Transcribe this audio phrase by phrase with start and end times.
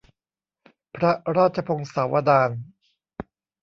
[0.95, 2.49] พระราชพงศาวดาร